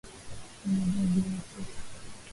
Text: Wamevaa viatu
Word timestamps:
Wamevaa 0.65 1.05
viatu 1.13 1.61